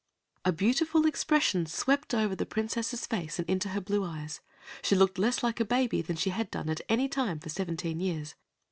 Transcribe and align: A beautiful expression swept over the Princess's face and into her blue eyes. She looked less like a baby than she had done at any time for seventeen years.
A 0.43 0.51
beautiful 0.51 1.05
expression 1.05 1.67
swept 1.67 2.15
over 2.15 2.35
the 2.35 2.43
Princess's 2.43 3.05
face 3.05 3.37
and 3.37 3.47
into 3.47 3.69
her 3.69 3.79
blue 3.81 4.03
eyes. 4.03 4.39
She 4.81 4.95
looked 4.95 5.19
less 5.19 5.43
like 5.43 5.59
a 5.59 5.63
baby 5.65 6.01
than 6.01 6.15
she 6.15 6.31
had 6.31 6.49
done 6.49 6.69
at 6.71 6.81
any 6.89 7.07
time 7.07 7.39
for 7.39 7.49
seventeen 7.49 7.99
years. 7.99 8.33